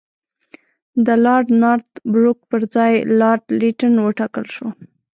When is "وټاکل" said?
4.05-4.45